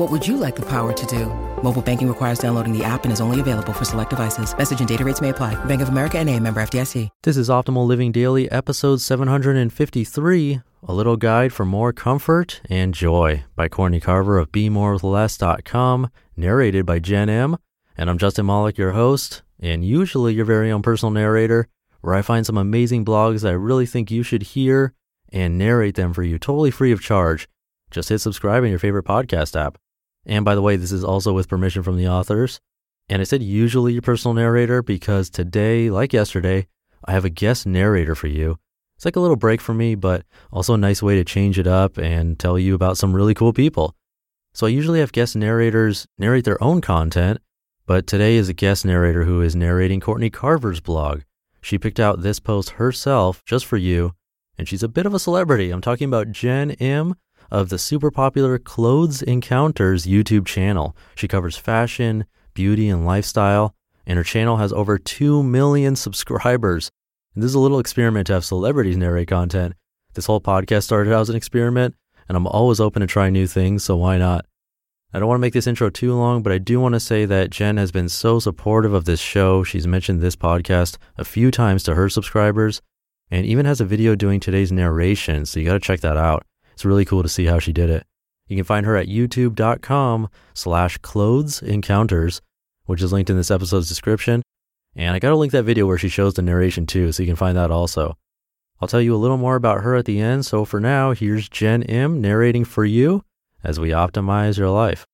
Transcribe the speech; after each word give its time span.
What 0.00 0.10
would 0.10 0.26
you 0.26 0.38
like 0.38 0.56
the 0.56 0.62
power 0.62 0.94
to 0.94 1.06
do? 1.06 1.26
Mobile 1.62 1.82
banking 1.82 2.08
requires 2.08 2.38
downloading 2.38 2.72
the 2.72 2.82
app 2.82 3.04
and 3.04 3.12
is 3.12 3.20
only 3.20 3.38
available 3.38 3.74
for 3.74 3.84
select 3.84 4.08
devices. 4.08 4.56
Message 4.56 4.78
and 4.78 4.88
data 4.88 5.04
rates 5.04 5.20
may 5.20 5.28
apply. 5.28 5.62
Bank 5.66 5.82
of 5.82 5.90
America 5.90 6.18
and 6.18 6.30
a 6.30 6.40
member 6.40 6.62
FDIC. 6.62 7.10
This 7.22 7.36
is 7.36 7.50
Optimal 7.50 7.86
Living 7.86 8.10
Daily, 8.10 8.50
episode 8.50 9.02
753, 9.02 10.60
A 10.88 10.94
Little 10.94 11.18
Guide 11.18 11.52
for 11.52 11.66
More 11.66 11.92
Comfort 11.92 12.62
and 12.70 12.94
Joy 12.94 13.44
by 13.54 13.68
Courtney 13.68 14.00
Carver 14.00 14.38
of 14.38 14.50
BeMoreWithLess.com, 14.52 16.08
narrated 16.34 16.86
by 16.86 16.98
Jen 16.98 17.28
Im. 17.28 17.58
And 17.94 18.08
I'm 18.08 18.16
Justin 18.16 18.46
Malik, 18.46 18.78
your 18.78 18.92
host, 18.92 19.42
and 19.60 19.84
usually 19.84 20.32
your 20.32 20.46
very 20.46 20.72
own 20.72 20.80
personal 20.80 21.10
narrator, 21.10 21.68
where 22.00 22.14
I 22.14 22.22
find 22.22 22.46
some 22.46 22.56
amazing 22.56 23.04
blogs 23.04 23.42
that 23.42 23.50
I 23.50 23.52
really 23.52 23.84
think 23.84 24.10
you 24.10 24.22
should 24.22 24.44
hear 24.44 24.94
and 25.30 25.58
narrate 25.58 25.96
them 25.96 26.14
for 26.14 26.22
you 26.22 26.38
totally 26.38 26.70
free 26.70 26.90
of 26.90 27.02
charge. 27.02 27.46
Just 27.90 28.08
hit 28.08 28.20
subscribe 28.20 28.64
in 28.64 28.70
your 28.70 28.78
favorite 28.78 29.04
podcast 29.04 29.60
app. 29.60 29.76
And 30.26 30.44
by 30.44 30.54
the 30.54 30.62
way, 30.62 30.76
this 30.76 30.92
is 30.92 31.04
also 31.04 31.32
with 31.32 31.48
permission 31.48 31.82
from 31.82 31.96
the 31.96 32.08
authors. 32.08 32.60
And 33.08 33.20
I 33.20 33.24
said 33.24 33.42
usually 33.42 33.92
your 33.92 34.02
personal 34.02 34.34
narrator 34.34 34.82
because 34.82 35.30
today, 35.30 35.90
like 35.90 36.12
yesterday, 36.12 36.68
I 37.04 37.12
have 37.12 37.24
a 37.24 37.30
guest 37.30 37.66
narrator 37.66 38.14
for 38.14 38.28
you. 38.28 38.58
It's 38.96 39.04
like 39.04 39.16
a 39.16 39.20
little 39.20 39.36
break 39.36 39.60
for 39.60 39.72
me, 39.72 39.94
but 39.94 40.24
also 40.52 40.74
a 40.74 40.78
nice 40.78 41.02
way 41.02 41.16
to 41.16 41.24
change 41.24 41.58
it 41.58 41.66
up 41.66 41.96
and 41.96 42.38
tell 42.38 42.58
you 42.58 42.74
about 42.74 42.98
some 42.98 43.14
really 43.14 43.34
cool 43.34 43.52
people. 43.52 43.96
So 44.52 44.66
I 44.66 44.70
usually 44.70 45.00
have 45.00 45.12
guest 45.12 45.34
narrators 45.34 46.06
narrate 46.18 46.44
their 46.44 46.62
own 46.62 46.80
content, 46.80 47.40
but 47.86 48.06
today 48.06 48.36
is 48.36 48.48
a 48.48 48.52
guest 48.52 48.84
narrator 48.84 49.24
who 49.24 49.40
is 49.40 49.56
narrating 49.56 50.00
Courtney 50.00 50.28
Carver's 50.28 50.80
blog. 50.80 51.22
She 51.62 51.78
picked 51.78 51.98
out 51.98 52.20
this 52.20 52.40
post 52.40 52.70
herself 52.70 53.42
just 53.44 53.64
for 53.64 53.76
you, 53.76 54.12
and 54.58 54.68
she's 54.68 54.82
a 54.82 54.88
bit 54.88 55.06
of 55.06 55.14
a 55.14 55.18
celebrity. 55.18 55.70
I'm 55.70 55.80
talking 55.80 56.06
about 56.06 56.30
Jen 56.30 56.72
Im 56.72 57.14
of 57.50 57.68
the 57.68 57.78
super 57.78 58.10
popular 58.10 58.58
Clothes 58.58 59.22
Encounters 59.22 60.06
YouTube 60.06 60.46
channel. 60.46 60.96
She 61.14 61.28
covers 61.28 61.56
fashion, 61.56 62.24
beauty, 62.54 62.88
and 62.88 63.04
lifestyle, 63.04 63.74
and 64.06 64.16
her 64.16 64.24
channel 64.24 64.56
has 64.58 64.72
over 64.72 64.98
2 64.98 65.42
million 65.42 65.96
subscribers. 65.96 66.90
And 67.34 67.42
this 67.42 67.50
is 67.50 67.54
a 67.54 67.60
little 67.60 67.78
experiment 67.78 68.26
to 68.28 68.34
have 68.34 68.44
celebrities 68.44 68.96
narrate 68.96 69.28
content. 69.28 69.74
This 70.14 70.26
whole 70.26 70.40
podcast 70.40 70.84
started 70.84 71.12
out 71.12 71.20
as 71.20 71.30
an 71.30 71.36
experiment, 71.36 71.94
and 72.28 72.36
I'm 72.36 72.46
always 72.46 72.80
open 72.80 73.00
to 73.00 73.06
try 73.06 73.30
new 73.30 73.46
things, 73.46 73.84
so 73.84 73.96
why 73.96 74.18
not? 74.18 74.46
I 75.12 75.18
don't 75.18 75.28
want 75.28 75.38
to 75.38 75.42
make 75.42 75.54
this 75.54 75.66
intro 75.66 75.90
too 75.90 76.14
long, 76.14 76.42
but 76.42 76.52
I 76.52 76.58
do 76.58 76.78
want 76.78 76.94
to 76.94 77.00
say 77.00 77.24
that 77.24 77.50
Jen 77.50 77.76
has 77.78 77.90
been 77.90 78.08
so 78.08 78.38
supportive 78.38 78.94
of 78.94 79.04
this 79.04 79.20
show. 79.20 79.64
She's 79.64 79.86
mentioned 79.86 80.20
this 80.20 80.36
podcast 80.36 80.98
a 81.18 81.24
few 81.24 81.50
times 81.50 81.82
to 81.84 81.96
her 81.96 82.08
subscribers 82.08 82.80
and 83.30 83.44
even 83.46 83.66
has 83.66 83.80
a 83.80 83.84
video 83.84 84.14
doing 84.14 84.40
today's 84.40 84.72
narration, 84.72 85.46
so 85.46 85.58
you 85.58 85.66
got 85.66 85.74
to 85.74 85.80
check 85.80 86.00
that 86.00 86.16
out. 86.16 86.44
It's 86.80 86.84
really 86.86 87.04
cool 87.04 87.22
to 87.22 87.28
see 87.28 87.44
how 87.44 87.58
she 87.58 87.74
did 87.74 87.90
it. 87.90 88.06
You 88.46 88.56
can 88.56 88.64
find 88.64 88.86
her 88.86 88.96
at 88.96 89.06
youtube.com 89.06 90.30
slash 90.54 90.96
clothes 90.96 91.60
encounters, 91.60 92.40
which 92.86 93.02
is 93.02 93.12
linked 93.12 93.28
in 93.28 93.36
this 93.36 93.50
episode's 93.50 93.86
description. 93.86 94.40
And 94.96 95.14
I 95.14 95.18
got 95.18 95.28
to 95.28 95.36
link 95.36 95.52
that 95.52 95.64
video 95.64 95.84
where 95.84 95.98
she 95.98 96.08
shows 96.08 96.32
the 96.32 96.40
narration 96.40 96.86
too, 96.86 97.12
so 97.12 97.22
you 97.22 97.26
can 97.26 97.36
find 97.36 97.54
that 97.58 97.70
also. 97.70 98.16
I'll 98.80 98.88
tell 98.88 99.02
you 99.02 99.14
a 99.14 99.20
little 99.20 99.36
more 99.36 99.56
about 99.56 99.82
her 99.82 99.94
at 99.94 100.06
the 100.06 100.20
end. 100.20 100.46
So 100.46 100.64
for 100.64 100.80
now, 100.80 101.12
here's 101.12 101.50
Jen 101.50 101.82
Im 101.82 102.22
narrating 102.22 102.64
for 102.64 102.86
you 102.86 103.24
as 103.62 103.78
we 103.78 103.90
optimize 103.90 104.56
your 104.56 104.70
life. 104.70 105.04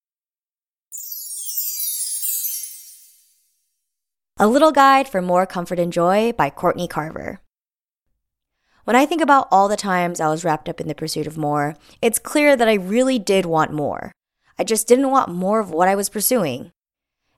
A 4.39 4.47
Little 4.47 4.71
Guide 4.71 5.09
for 5.09 5.21
More 5.21 5.47
Comfort 5.47 5.81
and 5.81 5.93
Joy 5.93 6.31
by 6.31 6.49
Courtney 6.49 6.87
Carver. 6.87 7.41
When 8.87 8.95
I 8.95 9.05
think 9.05 9.21
about 9.21 9.49
all 9.51 9.67
the 9.67 9.77
times 9.77 10.21
I 10.21 10.29
was 10.29 10.45
wrapped 10.45 10.69
up 10.69 10.81
in 10.81 10.87
the 10.87 10.95
pursuit 10.95 11.27
of 11.27 11.37
more, 11.37 11.75
it's 12.01 12.21
clear 12.21 12.55
that 12.55 12.69
I 12.69 12.75
really 12.75 13.19
did 13.19 13.45
want 13.45 13.73
more. 13.73 14.13
I 14.61 14.63
just 14.63 14.87
didn't 14.87 15.11
want 15.11 15.29
more 15.29 15.59
of 15.59 15.73
what 15.73 15.89
I 15.89 15.97
was 15.97 16.09
pursuing. 16.09 16.71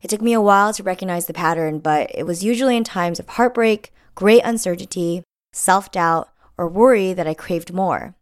It 0.03 0.11
took 0.11 0.21
me 0.21 0.35
a 0.35 0.43
while 0.43 0.75
to 0.75 0.83
recognize 0.83 1.25
the 1.25 1.33
pattern, 1.33 1.79
but 1.79 2.11
it 2.15 2.25
was 2.25 2.45
usually 2.45 2.77
in 2.77 2.85
times 2.85 3.19
of 3.19 3.31
heartbreak, 3.31 3.95
great 4.15 4.43
uncertainty, 4.45 5.23
self 5.51 5.91
doubt, 5.91 6.29
or 6.59 6.69
worry 6.69 7.15
that 7.15 7.27
I 7.27 7.33
craved 7.33 7.73
more. 7.73 8.15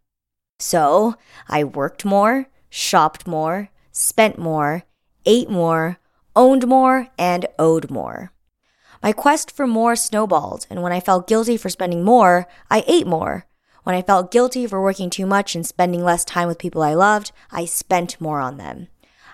So 0.57 1.15
I 1.49 1.65
worked 1.65 2.05
more, 2.05 2.47
shopped 2.69 3.27
more, 3.27 3.67
spent 3.91 4.39
more, 4.39 4.83
ate 5.25 5.49
more, 5.49 5.99
owned 6.33 6.65
more, 6.65 7.09
and 7.19 7.45
owed 7.59 7.91
more. 7.91 8.31
My 9.01 9.11
quest 9.11 9.51
for 9.51 9.67
more 9.67 9.95
snowballed, 9.95 10.65
and 10.69 10.81
when 10.81 10.91
I 10.91 10.99
felt 10.99 11.27
guilty 11.27 11.57
for 11.57 11.69
spending 11.69 12.03
more, 12.03 12.47
I 12.69 12.83
ate 12.87 13.07
more. 13.07 13.45
When 13.83 13.95
I 13.95 14.01
felt 14.01 14.31
guilty 14.31 14.67
for 14.67 14.81
working 14.81 15.09
too 15.09 15.25
much 15.25 15.55
and 15.55 15.65
spending 15.65 16.03
less 16.03 16.25
time 16.25 16.47
with 16.47 16.57
people 16.57 16.81
I 16.81 16.93
loved, 16.93 17.31
I 17.51 17.65
spent 17.65 18.19
more 18.19 18.39
on 18.39 18.57
them. 18.57 18.87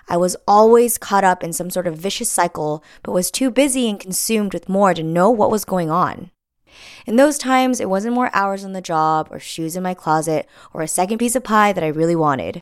I 0.08 0.16
was 0.16 0.36
always 0.46 0.98
caught 0.98 1.24
up 1.24 1.42
in 1.42 1.52
some 1.52 1.70
sort 1.70 1.86
of 1.86 1.96
vicious 1.96 2.30
cycle, 2.30 2.84
but 3.02 3.12
was 3.12 3.30
too 3.30 3.50
busy 3.50 3.88
and 3.88 3.98
consumed 3.98 4.52
with 4.52 4.68
more 4.68 4.92
to 4.94 5.02
know 5.02 5.30
what 5.30 5.50
was 5.50 5.64
going 5.64 5.90
on. 5.90 6.30
In 7.06 7.16
those 7.16 7.38
times, 7.38 7.80
it 7.80 7.88
wasn't 7.88 8.14
more 8.14 8.30
hours 8.34 8.64
on 8.64 8.72
the 8.72 8.82
job, 8.82 9.28
or 9.30 9.38
shoes 9.38 9.76
in 9.76 9.82
my 9.82 9.94
closet, 9.94 10.46
or 10.72 10.82
a 10.82 10.88
second 10.88 11.18
piece 11.18 11.34
of 11.34 11.44
pie 11.44 11.72
that 11.72 11.84
I 11.84 11.88
really 11.88 12.16
wanted. 12.16 12.60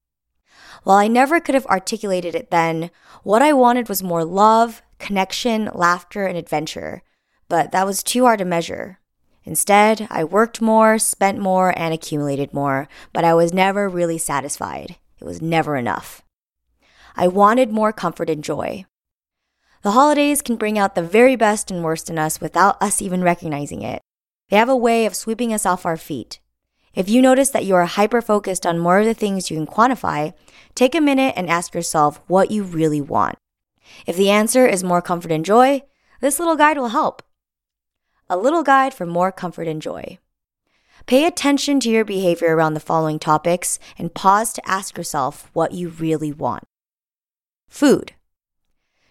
While 0.85 0.97
I 0.97 1.09
never 1.09 1.41
could 1.41 1.55
have 1.55 1.67
articulated 1.67 2.35
it 2.35 2.51
then, 2.51 2.91
what 3.23 3.43
I 3.43 3.53
wanted 3.53 3.89
was 3.89 4.03
more 4.03 4.25
love, 4.25 4.83
connection, 5.03 5.69
laughter, 5.75 6.25
and 6.25 6.39
adventure. 6.39 7.03
But 7.49 7.73
that 7.73 7.85
was 7.85 8.03
too 8.03 8.25
hard 8.25 8.39
to 8.39 8.47
measure. 8.47 9.01
Instead, 9.45 10.07
I 10.09 10.25
worked 10.25 10.63
more, 10.63 10.99
spent 10.99 11.39
more, 11.39 11.77
and 11.77 11.93
accumulated 11.93 12.55
more, 12.55 12.89
but 13.13 13.25
I 13.25 13.35
was 13.35 13.53
never 13.53 13.89
really 13.89 14.17
satisfied. 14.17 14.97
It 15.21 15.25
was 15.25 15.43
never 15.43 15.77
enough. 15.77 16.23
I 17.17 17.29
wanted 17.29 17.71
more 17.71 17.93
comfort 17.93 18.31
and 18.31 18.43
joy. 18.43 18.87
The 19.83 19.91
holidays 19.91 20.43
can 20.43 20.57
bring 20.57 20.79
out 20.79 20.95
the 20.95 21.03
very 21.03 21.35
best 21.35 21.71
and 21.71 21.83
worst 21.83 22.09
in 22.09 22.19
us 22.19 22.41
without 22.41 22.81
us 22.81 23.03
even 23.03 23.23
recognizing 23.23 23.83
it. 23.83 24.01
They 24.49 24.57
have 24.57 24.69
a 24.69 24.77
way 24.77 25.07
of 25.07 25.17
sweeping 25.17 25.53
us 25.53 25.67
off 25.67 25.85
our 25.85 25.97
feet. 25.97 26.39
If 26.95 27.09
you 27.09 27.21
notice 27.21 27.51
that 27.51 27.65
you 27.65 27.75
are 27.75 27.87
hyper 27.87 28.23
focused 28.23 28.65
on 28.65 28.79
more 28.79 29.01
of 29.01 29.07
the 29.07 29.15
things 29.15 29.51
you 29.51 29.57
can 29.57 29.67
quantify, 29.67 30.35
take 30.75 30.95
a 30.95 31.01
minute 31.01 31.35
and 31.37 31.51
ask 31.51 31.75
yourself 31.75 32.21
what 32.29 32.51
you 32.51 32.63
really 32.63 33.01
want. 33.01 33.37
If 34.07 34.17
the 34.17 34.31
answer 34.31 34.67
is 34.67 34.85
more 34.85 35.03
comfort 35.03 35.33
and 35.33 35.45
joy, 35.45 35.83
this 36.21 36.39
little 36.39 36.57
guide 36.57 36.79
will 36.79 36.89
help. 36.89 37.23
A 38.29 38.37
little 38.37 38.63
guide 38.63 38.95
for 38.95 39.07
more 39.07 39.33
comfort 39.33 39.69
and 39.69 39.83
joy. 39.83 40.19
Pay 41.07 41.27
attention 41.27 41.81
to 41.81 41.91
your 41.91 42.05
behavior 42.05 42.55
around 42.55 42.75
the 42.75 42.81
following 42.81 43.19
topics 43.19 43.79
and 43.99 44.15
pause 44.15 44.53
to 44.53 44.69
ask 44.69 44.97
yourself 44.97 45.51
what 45.53 45.73
you 45.73 45.89
really 45.89 46.33
want. 46.33 46.65
Food. 47.69 48.13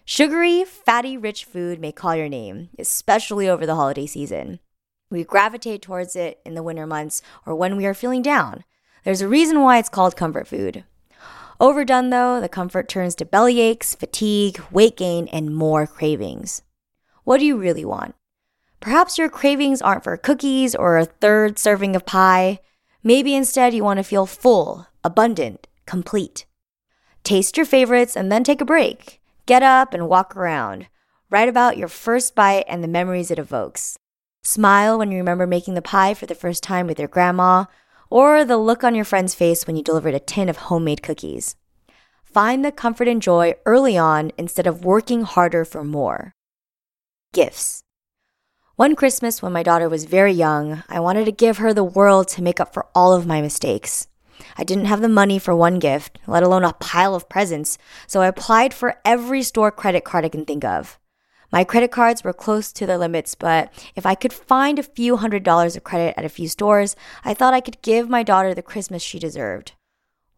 Sugary, 0.04 0.64
fatty, 0.64 1.16
rich 1.16 1.44
food 1.44 1.78
may 1.78 1.92
call 1.92 2.16
your 2.16 2.28
name, 2.28 2.70
especially 2.78 3.48
over 3.48 3.66
the 3.66 3.74
holiday 3.74 4.06
season. 4.06 4.58
We 5.10 5.24
gravitate 5.24 5.82
towards 5.82 6.16
it 6.16 6.40
in 6.46 6.54
the 6.54 6.62
winter 6.62 6.86
months 6.86 7.22
or 7.44 7.54
when 7.54 7.76
we 7.76 7.86
are 7.86 7.94
feeling 7.94 8.22
down. 8.22 8.64
There's 9.04 9.20
a 9.20 9.28
reason 9.28 9.60
why 9.60 9.78
it's 9.78 9.88
called 9.88 10.16
comfort 10.16 10.48
food. 10.48 10.84
Overdone, 11.60 12.10
though, 12.10 12.40
the 12.40 12.48
comfort 12.48 12.88
turns 12.88 13.14
to 13.16 13.24
belly 13.24 13.60
aches, 13.60 13.94
fatigue, 13.94 14.60
weight 14.70 14.96
gain, 14.96 15.28
and 15.28 15.54
more 15.54 15.86
cravings. 15.86 16.62
What 17.24 17.38
do 17.38 17.46
you 17.46 17.56
really 17.56 17.84
want? 17.84 18.14
Perhaps 18.80 19.16
your 19.16 19.28
cravings 19.28 19.80
aren't 19.80 20.02
for 20.02 20.16
cookies 20.16 20.74
or 20.74 20.98
a 20.98 21.04
third 21.04 21.58
serving 21.58 21.94
of 21.94 22.04
pie. 22.04 22.58
Maybe 23.04 23.34
instead 23.34 23.74
you 23.74 23.84
want 23.84 23.98
to 23.98 24.04
feel 24.04 24.26
full, 24.26 24.88
abundant, 25.04 25.68
complete. 25.86 26.46
Taste 27.22 27.56
your 27.56 27.66
favorites 27.66 28.16
and 28.16 28.30
then 28.30 28.42
take 28.42 28.60
a 28.60 28.64
break. 28.64 29.20
Get 29.46 29.62
up 29.62 29.94
and 29.94 30.08
walk 30.08 30.36
around. 30.36 30.88
Write 31.30 31.48
about 31.48 31.76
your 31.76 31.88
first 31.88 32.34
bite 32.34 32.64
and 32.66 32.82
the 32.82 32.88
memories 32.88 33.30
it 33.30 33.38
evokes. 33.38 33.96
Smile 34.42 34.98
when 34.98 35.12
you 35.12 35.18
remember 35.18 35.46
making 35.46 35.74
the 35.74 35.82
pie 35.82 36.14
for 36.14 36.26
the 36.26 36.34
first 36.34 36.64
time 36.64 36.88
with 36.88 36.98
your 36.98 37.08
grandma, 37.08 37.66
or 38.12 38.44
the 38.44 38.58
look 38.58 38.84
on 38.84 38.94
your 38.94 39.06
friend's 39.06 39.34
face 39.34 39.66
when 39.66 39.74
you 39.74 39.82
delivered 39.82 40.14
a 40.14 40.20
tin 40.20 40.50
of 40.50 40.68
homemade 40.68 41.02
cookies. 41.02 41.56
Find 42.22 42.62
the 42.62 42.70
comfort 42.70 43.08
and 43.08 43.22
joy 43.22 43.54
early 43.64 43.96
on 43.96 44.32
instead 44.36 44.66
of 44.66 44.84
working 44.84 45.22
harder 45.22 45.64
for 45.64 45.82
more. 45.82 46.34
Gifts. 47.32 47.82
One 48.76 48.96
Christmas, 48.96 49.40
when 49.40 49.52
my 49.52 49.62
daughter 49.62 49.88
was 49.88 50.04
very 50.04 50.32
young, 50.32 50.82
I 50.90 51.00
wanted 51.00 51.24
to 51.24 51.32
give 51.32 51.56
her 51.56 51.72
the 51.72 51.84
world 51.84 52.28
to 52.28 52.42
make 52.42 52.60
up 52.60 52.74
for 52.74 52.86
all 52.94 53.14
of 53.14 53.26
my 53.26 53.40
mistakes. 53.40 54.08
I 54.58 54.64
didn't 54.64 54.86
have 54.86 55.00
the 55.00 55.08
money 55.08 55.38
for 55.38 55.56
one 55.56 55.78
gift, 55.78 56.18
let 56.26 56.42
alone 56.42 56.64
a 56.64 56.74
pile 56.74 57.14
of 57.14 57.30
presents, 57.30 57.78
so 58.06 58.20
I 58.20 58.26
applied 58.26 58.74
for 58.74 58.96
every 59.06 59.42
store 59.42 59.70
credit 59.70 60.04
card 60.04 60.26
I 60.26 60.28
can 60.28 60.44
think 60.44 60.64
of. 60.64 60.98
My 61.52 61.64
credit 61.64 61.90
cards 61.90 62.24
were 62.24 62.32
close 62.32 62.72
to 62.72 62.86
their 62.86 62.96
limits, 62.96 63.34
but 63.34 63.70
if 63.94 64.06
I 64.06 64.14
could 64.14 64.32
find 64.32 64.78
a 64.78 64.82
few 64.82 65.18
hundred 65.18 65.42
dollars 65.42 65.76
of 65.76 65.84
credit 65.84 66.14
at 66.16 66.24
a 66.24 66.30
few 66.30 66.48
stores, 66.48 66.96
I 67.24 67.34
thought 67.34 67.52
I 67.52 67.60
could 67.60 67.82
give 67.82 68.08
my 68.08 68.22
daughter 68.22 68.54
the 68.54 68.62
Christmas 68.62 69.02
she 69.02 69.18
deserved. 69.18 69.72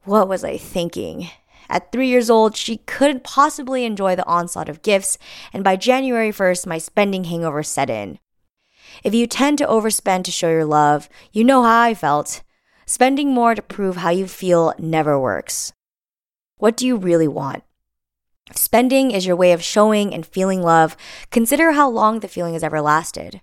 What 0.02 0.28
was 0.28 0.42
I 0.42 0.56
thinking? 0.56 1.30
At 1.70 1.92
three 1.92 2.08
years 2.08 2.28
old, 2.28 2.56
she 2.56 2.78
couldn't 2.78 3.22
possibly 3.22 3.84
enjoy 3.84 4.16
the 4.16 4.26
onslaught 4.26 4.68
of 4.68 4.82
gifts, 4.82 5.16
and 5.52 5.62
by 5.62 5.76
January 5.76 6.30
1st, 6.30 6.66
my 6.66 6.78
spending 6.78 7.24
hangover 7.24 7.62
set 7.62 7.88
in. 7.88 8.18
If 9.04 9.14
you 9.14 9.26
tend 9.28 9.58
to 9.58 9.66
overspend 9.66 10.24
to 10.24 10.32
show 10.32 10.50
your 10.50 10.64
love, 10.64 11.08
you 11.32 11.44
know 11.44 11.62
how 11.62 11.80
I 11.80 11.94
felt. 11.94 12.42
Spending 12.86 13.32
more 13.32 13.54
to 13.54 13.62
prove 13.62 13.96
how 13.96 14.10
you 14.10 14.26
feel 14.26 14.74
never 14.78 15.18
works. 15.18 15.72
What 16.58 16.76
do 16.76 16.86
you 16.86 16.96
really 16.96 17.28
want? 17.28 17.62
Spending 18.52 19.10
is 19.10 19.24
your 19.24 19.36
way 19.36 19.52
of 19.52 19.62
showing 19.62 20.12
and 20.12 20.26
feeling 20.26 20.62
love, 20.62 20.96
consider 21.30 21.72
how 21.72 21.88
long 21.88 22.20
the 22.20 22.28
feeling 22.28 22.52
has 22.52 22.62
ever 22.62 22.80
lasted. 22.80 23.40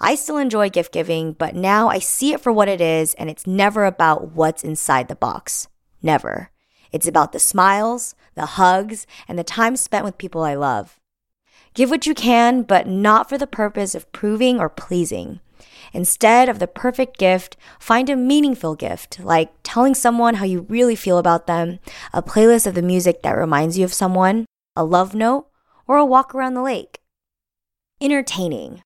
I 0.00 0.14
still 0.14 0.36
enjoy 0.36 0.68
gift 0.68 0.92
giving, 0.92 1.32
but 1.32 1.54
now 1.54 1.88
I 1.88 1.98
see 1.98 2.34
it 2.34 2.40
for 2.40 2.52
what 2.52 2.68
it 2.68 2.80
is, 2.80 3.14
and 3.14 3.30
it's 3.30 3.46
never 3.46 3.86
about 3.86 4.32
what's 4.32 4.62
inside 4.62 5.08
the 5.08 5.16
box. 5.16 5.68
Never. 6.02 6.50
It's 6.92 7.08
about 7.08 7.32
the 7.32 7.38
smiles, 7.38 8.14
the 8.34 8.46
hugs, 8.46 9.06
and 9.26 9.38
the 9.38 9.44
time 9.44 9.76
spent 9.76 10.04
with 10.04 10.18
people 10.18 10.42
I 10.42 10.54
love. 10.54 11.00
Give 11.72 11.88
what 11.88 12.06
you 12.06 12.14
can, 12.14 12.62
but 12.62 12.86
not 12.86 13.28
for 13.28 13.38
the 13.38 13.46
purpose 13.46 13.94
of 13.94 14.12
proving 14.12 14.60
or 14.60 14.68
pleasing. 14.68 15.40
Instead 15.94 16.48
of 16.48 16.58
the 16.58 16.66
perfect 16.66 17.18
gift, 17.18 17.56
find 17.78 18.10
a 18.10 18.16
meaningful 18.16 18.74
gift, 18.74 19.20
like 19.20 19.52
telling 19.62 19.94
someone 19.94 20.34
how 20.34 20.44
you 20.44 20.66
really 20.68 20.96
feel 20.96 21.18
about 21.18 21.46
them, 21.46 21.78
a 22.12 22.20
playlist 22.20 22.66
of 22.66 22.74
the 22.74 22.82
music 22.82 23.22
that 23.22 23.38
reminds 23.38 23.78
you 23.78 23.84
of 23.84 23.94
someone, 23.94 24.44
a 24.74 24.84
love 24.84 25.14
note, 25.14 25.46
or 25.86 25.96
a 25.96 26.04
walk 26.04 26.34
around 26.34 26.54
the 26.54 26.62
lake. 26.62 26.98
Entertaining. 28.00 28.82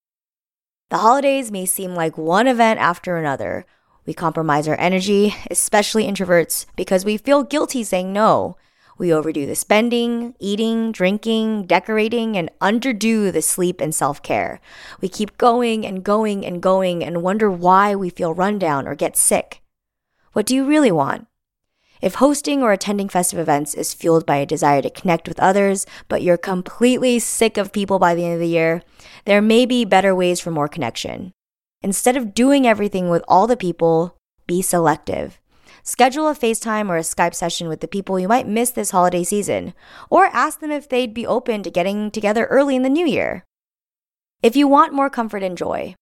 The 0.91 0.99
holidays 0.99 1.51
may 1.51 1.65
seem 1.65 1.95
like 1.95 2.19
one 2.19 2.47
event 2.47 2.79
after 2.79 3.17
another. 3.17 3.65
We 4.05 4.13
compromise 4.13 4.69
our 4.69 4.79
energy, 4.79 5.35
especially 5.51 6.05
introverts, 6.07 6.67
because 6.77 7.07
we 7.07 7.17
feel 7.17 7.43
guilty 7.43 7.85
saying 7.85 8.13
no. 8.13 8.59
We 8.99 9.13
overdo 9.13 9.47
the 9.47 9.55
spending, 9.55 10.35
eating, 10.41 10.91
drinking, 10.91 11.67
decorating, 11.67 12.37
and 12.37 12.51
underdo 12.61 13.33
the 13.33 13.43
sleep 13.43 13.81
and 13.81 13.95
self 13.95 14.21
care. 14.23 14.61
We 15.01 15.09
keep 15.09 15.39
going 15.39 15.87
and 15.87 16.03
going 16.03 16.45
and 16.45 16.61
going 16.61 17.05
and 17.05 17.23
wonder 17.23 17.49
why 17.49 17.95
we 17.95 18.11
feel 18.11 18.35
run 18.35 18.59
down 18.59 18.89
or 18.89 18.97
get 18.97 19.17
sick. 19.17 19.63
What 20.33 20.47
do 20.47 20.55
you 20.57 20.67
really 20.67 20.91
want? 20.91 21.29
If 22.01 22.17
hosting 22.17 22.63
or 22.63 22.73
attending 22.73 23.09
festive 23.09 23.39
events 23.39 23.75
is 23.75 23.95
fueled 23.95 24.27
by 24.27 24.37
a 24.37 24.47
desire 24.47 24.83
to 24.83 24.91
connect 24.91 25.29
with 25.29 25.41
others, 25.41 25.87
but 26.09 26.23
you're 26.23 26.37
completely 26.37 27.19
sick 27.19 27.57
of 27.57 27.73
people 27.73 27.99
by 27.99 28.15
the 28.15 28.25
end 28.25 28.35
of 28.35 28.41
the 28.41 28.47
year, 28.47 28.83
there 29.25 29.43
may 29.43 29.67
be 29.67 29.85
better 29.85 30.15
ways 30.15 30.41
for 30.41 30.51
more 30.51 30.69
connection. 30.69 31.33
Instead 31.83 32.17
of 32.17 32.35
doing 32.35 32.67
everything 32.67 33.09
with 33.09 33.23
all 33.29 33.47
the 33.47 33.57
people, 33.57 34.17
be 34.47 34.63
selective. 34.63 35.41
Schedule 35.83 36.29
a 36.29 36.35
FaceTime 36.35 36.89
or 36.89 36.97
a 36.97 37.01
Skype 37.01 37.35
session 37.35 37.69
with 37.69 37.81
the 37.81 37.89
people 37.89 38.19
you 38.19 38.29
might 38.29 38.47
miss 38.47 38.71
this 38.71 38.91
holiday 38.91 39.25
season, 39.25 39.75
or 40.11 40.27
ask 40.27 40.61
them 40.61 40.71
if 40.71 40.89
they'd 40.89 41.15
be 41.15 41.27
open 41.27 41.63
to 41.63 41.71
getting 41.71 42.11
together 42.11 42.47
early 42.47 42.77
in 42.77 42.83
the 42.83 42.89
new 42.89 43.07
year. 43.07 43.45
If 44.43 44.57
you 44.57 44.69
want 44.69 44.93
more 44.93 45.11
comfort 45.11 45.43
and 45.43 45.57
joy, 45.57 45.95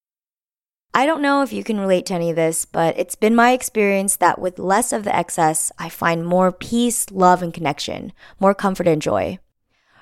I 0.93 1.05
don't 1.05 1.21
know 1.21 1.43
if 1.43 1.53
you 1.53 1.63
can 1.63 1.79
relate 1.79 2.07
to 2.07 2.15
any 2.15 2.31
of 2.31 2.37
this, 2.37 2.65
but 2.65 2.99
it's 2.99 3.17
been 3.17 3.35
my 3.35 3.53
experience 3.53 4.17
that 4.17 4.39
with 4.39 4.59
less 4.59 4.93
of 4.93 5.05
the 5.05 5.15
excess, 5.15 5.71
I 5.79 5.91
find 5.91 6.27
more 6.27 6.51
peace, 6.53 7.11
love, 7.11 7.43
and 7.43 7.53
connection, 7.53 8.13
more 8.41 8.55
comfort 8.55 8.89
and 8.89 9.03
joy. 9.03 9.39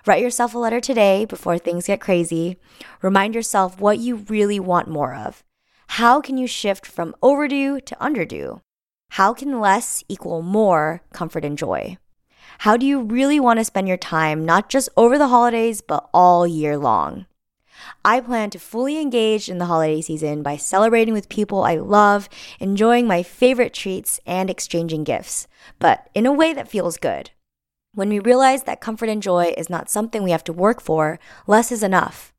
Write 0.07 0.23
yourself 0.23 0.55
a 0.55 0.59
letter 0.59 0.81
today 0.81 1.25
before 1.25 1.59
things 1.59 1.87
get 1.87 2.01
crazy. 2.01 2.59
Remind 3.03 3.35
yourself 3.35 3.81
what 3.81 3.99
you 3.99 4.17
really 4.17 4.61
want 4.61 4.87
more 4.87 5.15
of. 5.15 5.43
How 5.89 6.21
can 6.21 6.37
you 6.37 6.47
shift 6.47 6.87
from 6.87 7.15
overdue 7.23 7.81
to 7.81 8.05
underdue? 8.05 8.61
How 9.11 9.33
can 9.33 9.61
less 9.61 10.03
equal 10.09 10.43
more 10.43 11.03
comfort 11.13 11.45
and 11.45 11.57
joy? 11.57 11.99
How 12.59 12.77
do 12.77 12.87
you 12.87 13.01
really 13.01 13.39
want 13.39 13.59
to 13.59 13.65
spend 13.65 13.89
your 13.89 13.97
time, 13.97 14.45
not 14.45 14.69
just 14.69 14.89
over 14.97 15.19
the 15.19 15.29
holidays, 15.29 15.81
but 15.81 16.09
all 16.13 16.47
year 16.47 16.77
long? 16.77 17.27
I 18.05 18.21
plan 18.21 18.51
to 18.51 18.59
fully 18.59 19.01
engage 19.01 19.49
in 19.49 19.59
the 19.59 19.67
holiday 19.67 20.01
season 20.01 20.43
by 20.43 20.57
celebrating 20.57 21.13
with 21.15 21.29
people 21.29 21.65
I 21.65 21.77
love, 21.77 22.29
enjoying 22.61 23.07
my 23.07 23.23
favorite 23.23 23.75
treats, 23.75 24.21
and 24.27 24.49
exchanging 24.49 25.05
gifts, 25.05 25.47
but 25.79 26.09
in 26.15 26.27
a 26.27 26.33
way 26.33 26.53
that 26.53 26.69
feels 26.69 26.97
good. 26.97 27.31
When 27.95 28.09
we 28.09 28.19
realize 28.19 28.65
that 28.65 28.81
comfort 28.81 29.09
and 29.09 29.23
joy 29.23 29.55
is 29.57 29.71
not 29.71 29.91
something 29.91 30.23
we 30.23 30.33
have 30.33 30.45
to 30.45 30.53
work 30.53 30.81
for, 30.81 31.19
less 31.47 31.71
is 31.71 31.83
enough. 31.83 32.33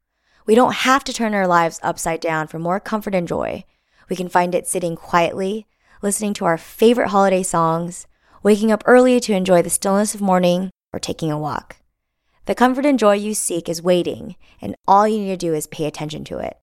We 0.46 0.56
don't 0.56 0.74
have 0.74 1.04
to 1.06 1.14
turn 1.14 1.34
our 1.34 1.48
lives 1.48 1.80
upside 1.82 2.20
down 2.20 2.48
for 2.48 2.60
more 2.60 2.80
comfort 2.80 3.16
and 3.16 3.28
joy. 3.28 3.64
We 4.10 4.16
can 4.16 4.30
find 4.30 4.54
it 4.54 4.68
sitting 4.68 4.96
quietly, 4.96 5.66
listening 6.06 6.36
to 6.36 6.46
our 6.46 6.56
favorite 6.56 7.08
holiday 7.08 7.42
songs, 7.42 8.06
waking 8.44 8.72
up 8.72 8.84
early 8.86 9.20
to 9.20 9.34
enjoy 9.34 9.64
the 9.64 9.72
stillness 9.72 10.14
of 10.14 10.22
morning, 10.22 10.70
or 10.94 11.00
taking 11.00 11.32
a 11.32 11.40
walk. 11.40 11.78
The 12.46 12.54
comfort 12.54 12.86
and 12.86 13.00
joy 13.00 13.16
you 13.16 13.34
seek 13.34 13.68
is 13.68 13.82
waiting, 13.82 14.36
and 14.62 14.76
all 14.88 15.08
you 15.08 15.18
need 15.18 15.30
to 15.30 15.38
do 15.38 15.56
is 15.56 15.66
pay 15.66 15.86
attention 15.86 16.24
to 16.26 16.38
it. 16.38 16.58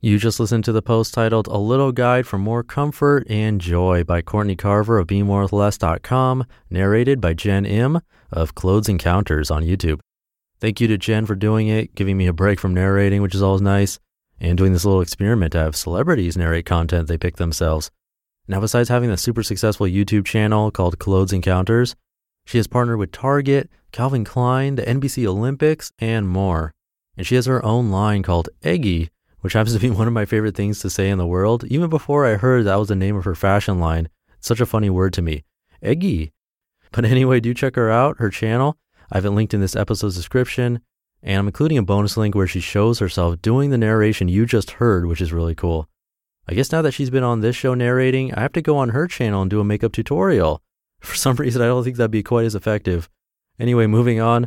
You 0.00 0.18
just 0.18 0.40
listened 0.40 0.64
to 0.64 0.72
the 0.72 0.82
post 0.82 1.14
titled 1.14 1.46
A 1.46 1.58
Little 1.58 1.92
Guide 1.92 2.26
for 2.26 2.38
More 2.38 2.64
Comfort 2.64 3.24
and 3.30 3.60
Joy 3.60 4.02
by 4.02 4.20
Courtney 4.20 4.56
Carver 4.56 4.98
of 4.98 5.06
BeMoreWithLess.com, 5.06 6.44
narrated 6.70 7.20
by 7.20 7.34
Jen 7.34 7.64
Im 7.64 8.00
of 8.32 8.56
Clothes 8.56 8.88
Encounters 8.88 9.48
on 9.48 9.62
YouTube. 9.62 10.00
Thank 10.58 10.80
you 10.80 10.88
to 10.88 10.98
Jen 10.98 11.24
for 11.24 11.36
doing 11.36 11.68
it, 11.68 11.94
giving 11.94 12.16
me 12.16 12.26
a 12.26 12.32
break 12.32 12.58
from 12.58 12.74
narrating, 12.74 13.22
which 13.22 13.36
is 13.36 13.42
always 13.42 13.62
nice 13.62 14.00
and 14.40 14.56
doing 14.56 14.72
this 14.72 14.84
little 14.84 15.00
experiment 15.00 15.52
to 15.52 15.58
have 15.58 15.76
celebrities 15.76 16.36
narrate 16.36 16.66
content 16.66 17.08
they 17.08 17.18
pick 17.18 17.36
themselves. 17.36 17.90
Now, 18.46 18.60
besides 18.60 18.88
having 18.88 19.10
a 19.10 19.16
super 19.16 19.42
successful 19.42 19.86
YouTube 19.86 20.24
channel 20.24 20.70
called 20.70 20.98
Clothes 20.98 21.32
Encounters, 21.32 21.94
she 22.46 22.56
has 22.56 22.66
partnered 22.66 22.98
with 22.98 23.12
Target, 23.12 23.68
Calvin 23.92 24.24
Klein, 24.24 24.76
the 24.76 24.82
NBC 24.82 25.26
Olympics, 25.26 25.92
and 25.98 26.28
more. 26.28 26.72
And 27.16 27.26
she 27.26 27.34
has 27.34 27.44
her 27.44 27.62
own 27.64 27.90
line 27.90 28.22
called 28.22 28.48
Eggie, 28.62 29.10
which 29.40 29.52
happens 29.52 29.74
to 29.74 29.80
be 29.80 29.90
one 29.94 30.06
of 30.06 30.14
my 30.14 30.24
favorite 30.24 30.56
things 30.56 30.80
to 30.80 30.88
say 30.88 31.10
in 31.10 31.18
the 31.18 31.26
world. 31.26 31.64
Even 31.64 31.90
before 31.90 32.24
I 32.24 32.36
heard 32.36 32.64
that 32.64 32.76
was 32.76 32.88
the 32.88 32.94
name 32.94 33.16
of 33.16 33.24
her 33.24 33.34
fashion 33.34 33.78
line, 33.78 34.08
it's 34.38 34.48
such 34.48 34.60
a 34.60 34.66
funny 34.66 34.88
word 34.88 35.12
to 35.14 35.22
me. 35.22 35.44
Eggie. 35.82 36.32
But 36.90 37.04
anyway, 37.04 37.40
do 37.40 37.52
check 37.52 37.76
her 37.76 37.90
out, 37.90 38.18
her 38.18 38.30
channel. 38.30 38.78
I 39.12 39.18
have 39.18 39.26
it 39.26 39.30
linked 39.30 39.52
in 39.52 39.60
this 39.60 39.76
episode's 39.76 40.16
description. 40.16 40.80
And 41.22 41.38
I'm 41.38 41.46
including 41.46 41.78
a 41.78 41.82
bonus 41.82 42.16
link 42.16 42.34
where 42.34 42.46
she 42.46 42.60
shows 42.60 42.98
herself 42.98 43.42
doing 43.42 43.70
the 43.70 43.78
narration 43.78 44.28
you 44.28 44.46
just 44.46 44.72
heard, 44.72 45.06
which 45.06 45.20
is 45.20 45.32
really 45.32 45.54
cool. 45.54 45.88
I 46.48 46.54
guess 46.54 46.72
now 46.72 46.82
that 46.82 46.92
she's 46.92 47.10
been 47.10 47.24
on 47.24 47.40
this 47.40 47.56
show 47.56 47.74
narrating, 47.74 48.32
I 48.34 48.40
have 48.40 48.52
to 48.52 48.62
go 48.62 48.78
on 48.78 48.90
her 48.90 49.06
channel 49.06 49.42
and 49.42 49.50
do 49.50 49.60
a 49.60 49.64
makeup 49.64 49.92
tutorial. 49.92 50.62
For 51.00 51.14
some 51.14 51.36
reason, 51.36 51.60
I 51.60 51.66
don't 51.66 51.84
think 51.84 51.96
that'd 51.96 52.10
be 52.10 52.22
quite 52.22 52.46
as 52.46 52.54
effective. 52.54 53.08
Anyway, 53.58 53.86
moving 53.86 54.20
on. 54.20 54.46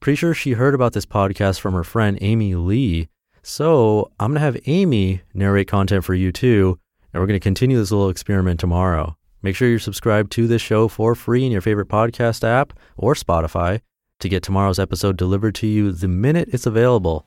Pretty 0.00 0.16
sure 0.16 0.34
she 0.34 0.52
heard 0.52 0.74
about 0.74 0.92
this 0.92 1.06
podcast 1.06 1.60
from 1.60 1.74
her 1.74 1.84
friend 1.84 2.18
Amy 2.20 2.54
Lee. 2.54 3.08
So 3.42 4.10
I'm 4.18 4.32
going 4.32 4.40
to 4.40 4.40
have 4.40 4.58
Amy 4.66 5.22
narrate 5.32 5.68
content 5.68 6.04
for 6.04 6.14
you 6.14 6.32
too. 6.32 6.78
And 7.12 7.20
we're 7.20 7.26
going 7.26 7.38
to 7.38 7.42
continue 7.42 7.78
this 7.78 7.90
little 7.90 8.08
experiment 8.08 8.60
tomorrow. 8.60 9.16
Make 9.42 9.56
sure 9.56 9.68
you're 9.68 9.78
subscribed 9.78 10.32
to 10.32 10.46
this 10.46 10.62
show 10.62 10.88
for 10.88 11.14
free 11.14 11.46
in 11.46 11.52
your 11.52 11.60
favorite 11.60 11.88
podcast 11.88 12.44
app 12.44 12.72
or 12.96 13.14
Spotify 13.14 13.80
to 14.20 14.28
get 14.28 14.42
tomorrow's 14.42 14.78
episode 14.78 15.16
delivered 15.16 15.54
to 15.56 15.66
you 15.66 15.92
the 15.92 16.08
minute 16.08 16.48
it's 16.52 16.66
available. 16.66 17.26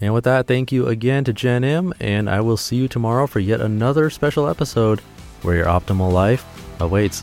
And 0.00 0.12
with 0.12 0.24
that, 0.24 0.46
thank 0.46 0.72
you 0.72 0.86
again 0.86 1.24
to 1.24 1.32
Jen 1.32 1.64
Im, 1.64 1.94
and 2.00 2.28
I 2.28 2.40
will 2.40 2.56
see 2.56 2.76
you 2.76 2.88
tomorrow 2.88 3.26
for 3.26 3.40
yet 3.40 3.60
another 3.60 4.10
special 4.10 4.48
episode 4.48 5.00
where 5.42 5.56
your 5.56 5.66
optimal 5.66 6.12
life 6.12 6.44
awaits. 6.80 7.22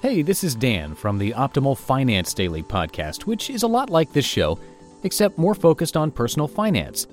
Hey, 0.00 0.22
this 0.22 0.44
is 0.44 0.54
Dan 0.54 0.94
from 0.94 1.18
the 1.18 1.32
Optimal 1.32 1.76
Finance 1.76 2.32
Daily 2.32 2.62
podcast, 2.62 3.22
which 3.22 3.50
is 3.50 3.64
a 3.64 3.66
lot 3.66 3.90
like 3.90 4.12
this 4.12 4.24
show, 4.24 4.58
except 5.02 5.38
more 5.38 5.54
focused 5.54 5.96
on 5.96 6.12
personal 6.12 6.46
finance. 6.46 7.08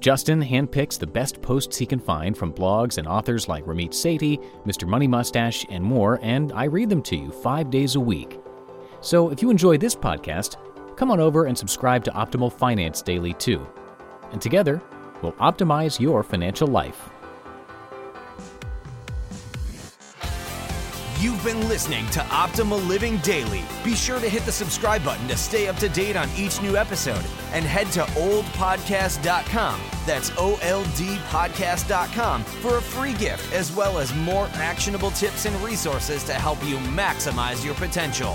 Justin 0.00 0.42
handpicks 0.42 0.98
the 0.98 1.06
best 1.06 1.40
posts 1.40 1.78
he 1.78 1.86
can 1.86 2.00
find 2.00 2.36
from 2.36 2.52
blogs 2.52 2.98
and 2.98 3.06
authors 3.06 3.48
like 3.48 3.64
Ramit 3.64 3.90
Sethi, 3.90 4.44
Mr. 4.66 4.86
Money 4.86 5.06
Mustache, 5.06 5.64
and 5.70 5.82
more, 5.82 6.18
and 6.22 6.52
I 6.52 6.64
read 6.64 6.90
them 6.90 7.02
to 7.04 7.16
you 7.16 7.30
five 7.30 7.70
days 7.70 7.94
a 7.94 8.00
week. 8.00 8.38
So 9.04 9.28
if 9.28 9.42
you 9.42 9.50
enjoy 9.50 9.76
this 9.76 9.94
podcast, 9.94 10.56
come 10.96 11.10
on 11.10 11.20
over 11.20 11.44
and 11.44 11.56
subscribe 11.56 12.04
to 12.04 12.10
Optimal 12.12 12.50
Finance 12.50 13.02
Daily 13.02 13.34
too. 13.34 13.66
And 14.32 14.40
together, 14.40 14.80
we'll 15.20 15.32
optimize 15.32 16.00
your 16.00 16.22
financial 16.22 16.66
life. 16.66 17.10
You've 21.20 21.44
been 21.44 21.68
listening 21.68 22.06
to 22.10 22.20
Optimal 22.20 22.88
Living 22.88 23.18
Daily. 23.18 23.62
Be 23.84 23.94
sure 23.94 24.20
to 24.20 24.28
hit 24.28 24.46
the 24.46 24.52
subscribe 24.52 25.04
button 25.04 25.28
to 25.28 25.36
stay 25.36 25.68
up 25.68 25.76
to 25.76 25.90
date 25.90 26.16
on 26.16 26.30
each 26.34 26.62
new 26.62 26.78
episode 26.78 27.24
and 27.52 27.66
head 27.66 27.88
to 27.88 28.00
oldpodcast.com. 28.00 29.80
That's 30.06 30.32
O 30.38 30.58
L 30.62 30.82
D 30.96 31.16
podcast.com 31.28 32.42
for 32.44 32.78
a 32.78 32.82
free 32.82 33.12
gift 33.12 33.52
as 33.52 33.70
well 33.70 33.98
as 33.98 34.14
more 34.14 34.48
actionable 34.54 35.10
tips 35.10 35.44
and 35.44 35.54
resources 35.62 36.24
to 36.24 36.32
help 36.32 36.64
you 36.64 36.78
maximize 36.78 37.62
your 37.62 37.74
potential. 37.74 38.34